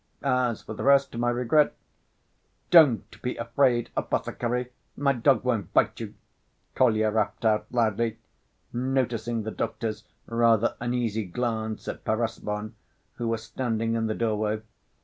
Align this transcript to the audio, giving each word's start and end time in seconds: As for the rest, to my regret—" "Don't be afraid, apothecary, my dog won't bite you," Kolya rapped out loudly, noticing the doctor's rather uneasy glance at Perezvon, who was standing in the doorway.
As 0.23 0.63
for 0.63 0.73
the 0.73 0.81
rest, 0.83 1.11
to 1.11 1.19
my 1.19 1.29
regret—" 1.29 1.75
"Don't 2.71 3.21
be 3.21 3.35
afraid, 3.37 3.91
apothecary, 3.95 4.71
my 4.97 5.13
dog 5.13 5.43
won't 5.43 5.71
bite 5.75 5.99
you," 5.99 6.15
Kolya 6.73 7.11
rapped 7.11 7.45
out 7.45 7.67
loudly, 7.69 8.17
noticing 8.73 9.43
the 9.43 9.51
doctor's 9.51 10.03
rather 10.25 10.75
uneasy 10.79 11.25
glance 11.25 11.87
at 11.87 12.03
Perezvon, 12.03 12.73
who 13.17 13.27
was 13.27 13.43
standing 13.43 13.93
in 13.93 14.07
the 14.07 14.15
doorway. 14.15 14.63